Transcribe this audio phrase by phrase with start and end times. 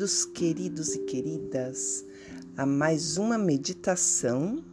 [0.00, 2.06] Bem-vindos, queridos e queridas,
[2.56, 4.64] a mais uma meditação,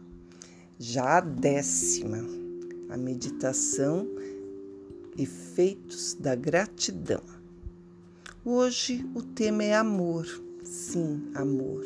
[0.79, 2.19] já a décima,
[2.89, 4.07] a meditação
[5.17, 7.21] Efeitos da Gratidão.
[8.46, 10.25] Hoje o tema é amor,
[10.63, 11.83] sim, amor,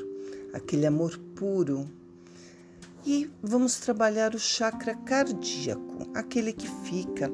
[0.53, 1.89] aquele amor puro.
[3.03, 7.27] E vamos trabalhar o chakra cardíaco, aquele que fica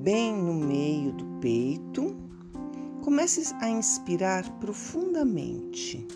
[0.00, 2.29] bem no meio do peito
[3.02, 6.06] Comece a inspirar profundamente.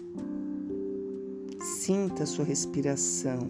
[1.62, 3.48] Sinta sua respiração.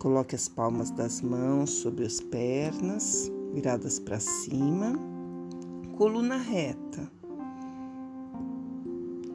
[0.00, 4.98] Coloque as palmas das mãos sobre as pernas, viradas para cima,
[5.96, 7.08] coluna reta.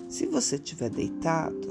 [0.09, 1.69] Se você estiver deitado,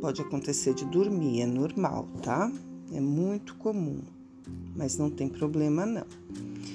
[0.00, 2.50] pode acontecer de dormir, é normal, tá?
[2.90, 4.00] É muito comum,
[4.74, 6.06] mas não tem problema não.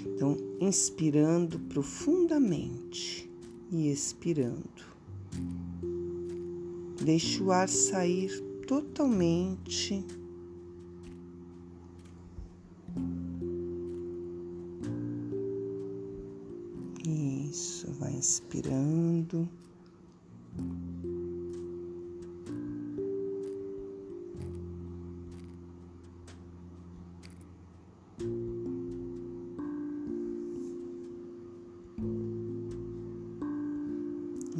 [0.05, 3.30] Então, inspirando profundamente
[3.71, 4.91] e expirando.
[7.03, 8.29] Deixe o ar sair
[8.67, 10.05] totalmente.
[17.03, 19.49] Isso, vai inspirando.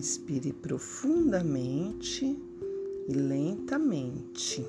[0.02, 2.26] Inspire profundamente
[3.08, 4.66] e lentamente.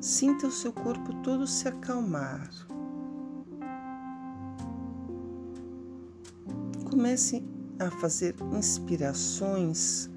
[0.00, 2.50] Sinta o seu corpo todo se acalmar.
[6.88, 7.44] Comece
[7.78, 10.08] a fazer inspirações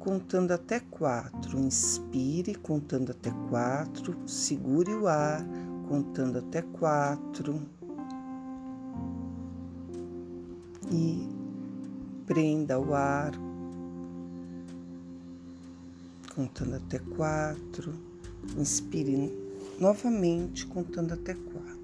[0.00, 1.60] contando até quatro.
[1.60, 5.46] Inspire contando até quatro, segure o ar
[5.90, 7.60] contando até quatro
[10.88, 11.28] e
[12.24, 13.32] prenda o ar
[16.32, 17.92] contando até quatro.
[18.56, 19.36] Inspire
[19.80, 21.79] novamente contando até quatro.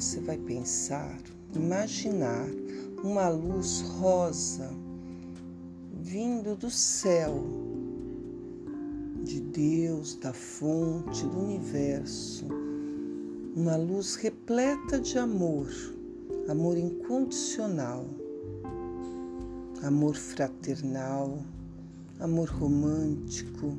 [0.00, 1.20] Você vai pensar,
[1.54, 2.48] imaginar
[3.04, 4.70] uma luz rosa
[5.92, 7.44] vindo do céu,
[9.22, 12.46] de Deus, da fonte, do universo.
[13.54, 15.68] Uma luz repleta de amor,
[16.48, 18.06] amor incondicional,
[19.82, 21.44] amor fraternal,
[22.18, 23.76] amor romântico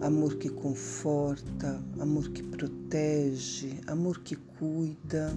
[0.00, 5.32] amor que conforta, amor que protege, amor que cuida,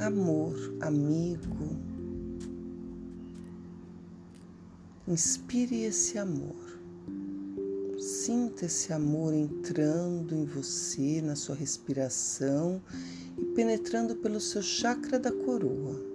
[0.00, 1.76] amor amigo.
[5.06, 6.72] Inspire esse amor.
[7.98, 12.82] Sinta esse amor entrando em você, na sua respiração
[13.38, 16.11] e penetrando pelo seu chakra da coroa.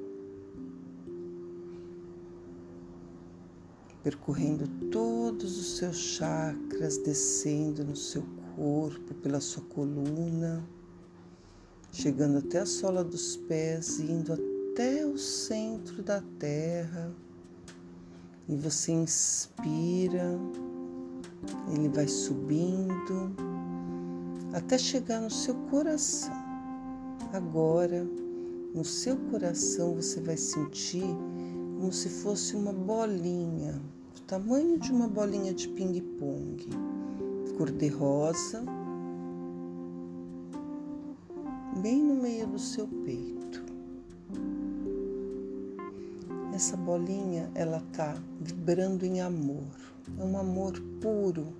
[4.08, 8.24] Percorrendo todos os seus chakras, descendo no seu
[8.56, 10.66] corpo, pela sua coluna,
[11.92, 17.14] chegando até a sola dos pés, indo até o centro da terra.
[18.48, 20.40] E você inspira,
[21.76, 23.36] ele vai subindo
[24.54, 26.32] até chegar no seu coração.
[27.34, 28.08] Agora,
[28.74, 31.14] no seu coração, você vai sentir
[31.76, 36.68] como se fosse uma bolinha tamanho de uma bolinha de ping-pong,
[37.58, 38.64] cor de rosa,
[41.82, 43.64] bem no meio do seu peito.
[46.54, 49.68] Essa bolinha, ela tá vibrando em amor.
[50.18, 51.54] É um amor puro,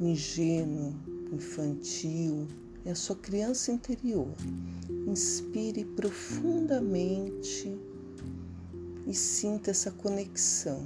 [0.00, 0.94] ingênuo,
[1.32, 2.46] infantil.
[2.84, 4.32] É a sua criança interior.
[5.06, 7.78] Inspire profundamente
[9.08, 10.84] e sinta essa conexão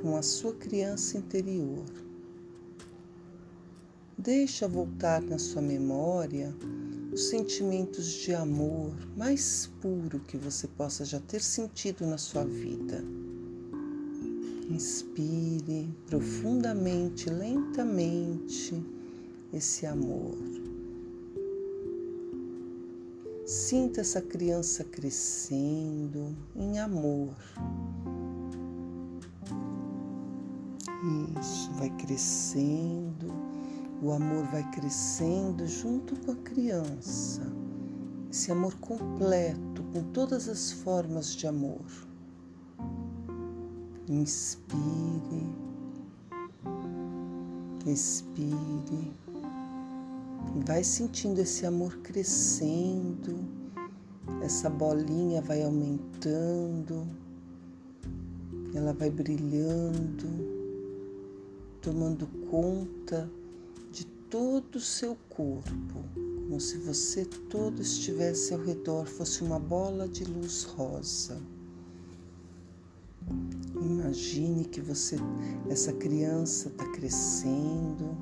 [0.00, 1.84] com a sua criança interior.
[4.16, 6.54] Deixa voltar na sua memória
[7.12, 13.04] os sentimentos de amor mais puro que você possa já ter sentido na sua vida.
[14.70, 18.82] Inspire profundamente, lentamente
[19.52, 20.55] esse amor.
[23.66, 27.34] Sinta essa criança crescendo em amor.
[31.40, 33.26] Isso vai crescendo,
[34.00, 37.42] o amor vai crescendo junto com a criança.
[38.30, 41.84] Esse amor completo, com todas as formas de amor.
[44.08, 45.44] Inspire,
[47.84, 49.12] expire,
[50.64, 53.55] vai sentindo esse amor crescendo,
[54.42, 57.06] essa bolinha vai aumentando,
[58.74, 60.56] ela vai brilhando
[61.86, 63.30] tomando conta
[63.92, 70.08] de todo o seu corpo, como se você todo estivesse ao redor, fosse uma bola
[70.08, 71.40] de luz rosa.
[73.80, 75.14] Imagine que você,
[75.70, 78.16] essa criança está crescendo,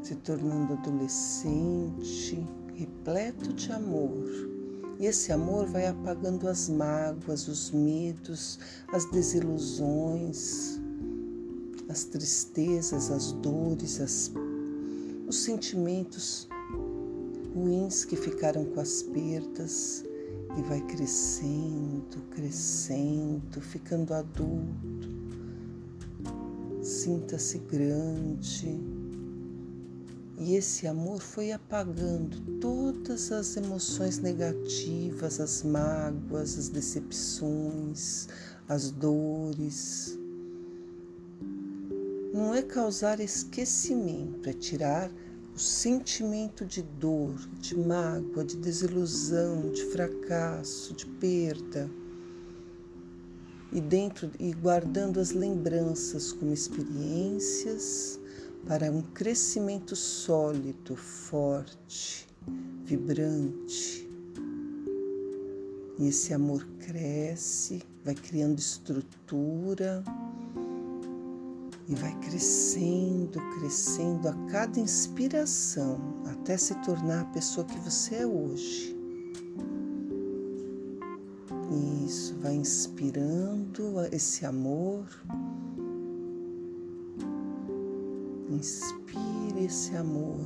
[0.00, 2.46] se tornando adolescente,
[2.76, 4.24] repleto de amor.
[4.98, 8.58] E esse amor vai apagando as mágoas, os medos,
[8.88, 10.80] as desilusões,
[11.88, 14.32] as tristezas, as dores, as,
[15.28, 16.48] os sentimentos
[17.54, 20.04] ruins que ficaram com as perdas
[20.56, 25.16] e vai crescendo, crescendo, ficando adulto.
[26.82, 28.95] Sinta-se grande.
[30.38, 38.28] E esse amor foi apagando todas as emoções negativas, as mágoas, as decepções,
[38.68, 40.18] as dores
[42.36, 45.10] não é causar esquecimento, é tirar
[45.54, 51.90] o sentimento de dor, de mágoa, de desilusão, de fracasso, de perda.
[53.72, 58.20] E dentro e guardando as lembranças como experiências
[58.66, 62.26] para um crescimento sólido, forte,
[62.84, 64.08] vibrante.
[65.98, 70.02] E esse amor cresce, vai criando estrutura,
[71.88, 78.26] e vai crescendo, crescendo a cada inspiração até se tornar a pessoa que você é
[78.26, 78.96] hoje.
[82.04, 85.06] Isso, vai inspirando esse amor.
[88.56, 90.40] Inspire esse amor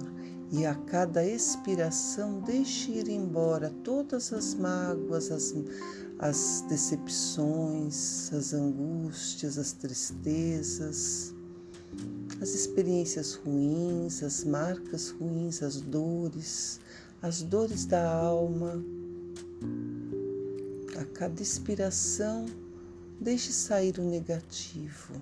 [0.51, 5.55] e a cada expiração deixe ir embora todas as mágoas, as,
[6.19, 11.33] as decepções, as angústias, as tristezas,
[12.41, 16.81] as experiências ruins, as marcas ruins, as dores,
[17.23, 18.85] as dores da alma.
[20.99, 22.47] A cada inspiração,
[23.21, 25.15] deixe sair o negativo,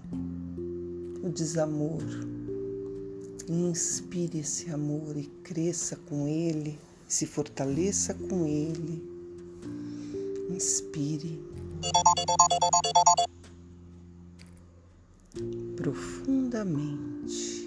[1.22, 2.02] o desamor.
[3.48, 9.18] Inspire esse amor e cresça com ele, se fortaleça com ele
[10.50, 11.38] Inspire
[15.76, 17.57] profundamente.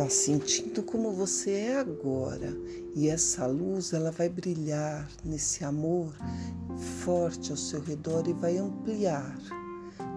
[0.00, 2.56] Vá sentindo como você é agora.
[2.96, 6.16] E essa luz ela vai brilhar nesse amor
[7.04, 9.36] forte ao seu redor e vai ampliar,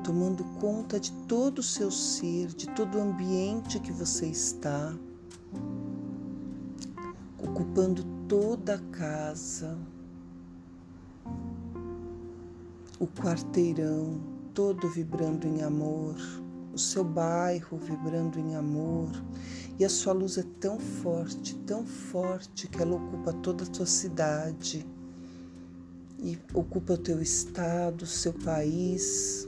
[0.02, 4.98] tomando conta de todo o seu ser, de todo o ambiente que você está
[7.38, 9.78] ocupando toda a casa,
[12.98, 14.22] o quarteirão
[14.54, 16.16] todo vibrando em amor,
[16.74, 19.12] o seu bairro vibrando em amor,
[19.78, 23.86] e a sua luz é tão forte, tão forte que ela ocupa toda a tua
[23.86, 24.86] cidade
[26.20, 29.48] e ocupa o teu estado, o seu país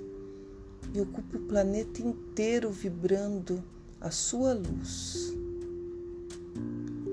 [0.94, 3.64] e ocupa o planeta inteiro vibrando
[4.02, 5.34] a sua luz.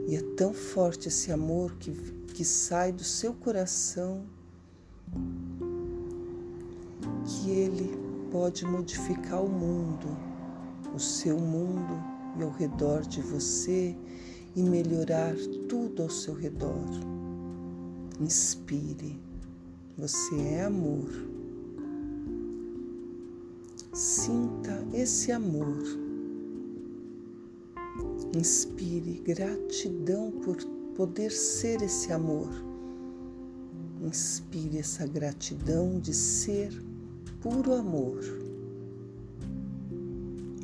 [0.08, 1.92] E é tão forte esse amor que,
[2.34, 4.24] que sai do seu coração
[7.24, 8.01] que ele
[8.32, 10.08] pode modificar o mundo,
[10.92, 12.02] o seu mundo
[12.36, 13.94] e ao redor de você
[14.56, 15.36] e melhorar
[15.68, 16.88] tudo ao seu redor.
[18.20, 19.20] Inspire,
[19.96, 21.08] você é amor.
[23.92, 25.78] Sinta esse amor
[28.34, 30.56] Inspire gratidão por
[30.96, 32.48] poder ser esse amor.
[34.00, 36.72] Inspire essa gratidão de ser
[37.42, 38.20] puro amor.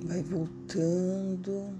[0.05, 1.75] Vai voltando,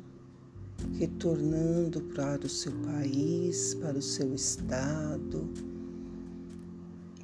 [0.99, 5.49] retornando para o seu país, para o seu estado,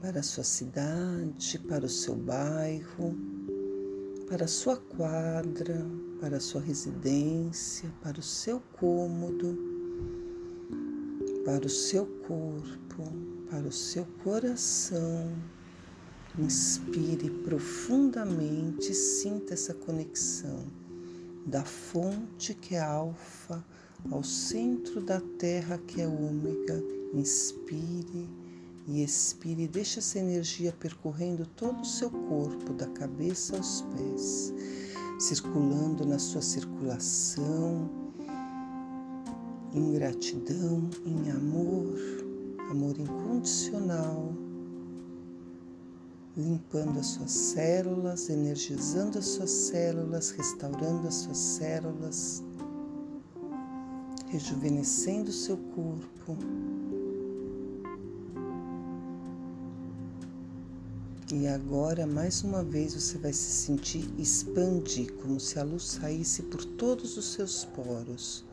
[0.00, 3.16] para a sua cidade, para o seu bairro,
[4.28, 5.85] para a sua quadra,
[6.21, 9.59] para a sua residência, para o seu cômodo,
[11.45, 13.02] para o seu corpo,
[13.50, 15.33] para o seu coração.
[16.37, 20.64] Inspire profundamente sinta essa conexão
[21.47, 23.64] da fonte que é alfa
[24.11, 26.83] ao centro da terra que é ômega.
[27.14, 28.29] Inspire
[28.88, 34.53] e expire, deixe essa energia percorrendo todo o seu corpo, da cabeça aos pés,
[35.21, 37.88] circulando na sua circulação,
[39.73, 41.97] em gratidão, em amor,
[42.71, 44.35] amor incondicional,
[46.37, 52.43] limpando as suas células, energizando as suas células, restaurando as suas células,
[54.29, 56.37] rejuvenescendo o seu corpo.
[61.33, 66.43] E agora, mais uma vez, você vai se sentir expandir, como se a luz saísse
[66.45, 68.45] por todos os seus poros.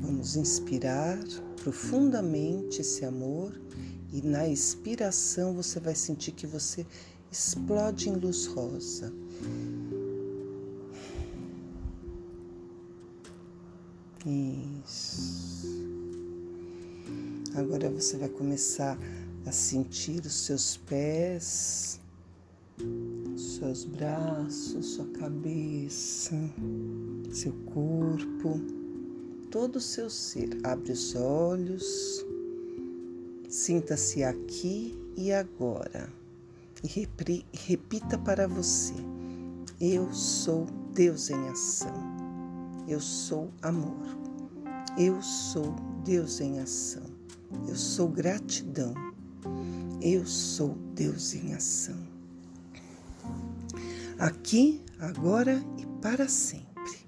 [0.00, 1.18] Vamos inspirar
[1.62, 3.52] profundamente esse amor
[4.12, 6.86] e na expiração você vai sentir que você
[7.30, 9.12] explode em luz rosa.
[14.84, 15.66] Isso.
[17.54, 18.98] Agora você vai começar
[19.46, 22.00] a sentir os seus pés,
[23.36, 26.36] seus braços, sua cabeça,
[27.32, 28.60] seu corpo,
[29.50, 30.50] todo o seu ser.
[30.62, 32.24] Abre os olhos.
[33.52, 36.10] Sinta-se aqui e agora
[36.82, 37.06] e
[37.52, 38.94] repita para você:
[39.78, 41.92] Eu sou Deus em ação.
[42.88, 44.06] Eu sou amor.
[44.96, 47.02] Eu sou Deus em ação.
[47.68, 48.94] Eu sou gratidão.
[50.00, 51.98] Eu sou Deus em ação.
[54.18, 57.04] Aqui, agora e para sempre.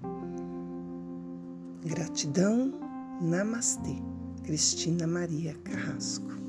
[1.83, 2.71] Gratidão.
[3.19, 4.14] Namastê.
[4.45, 6.44] Cristina Maria Carrasco.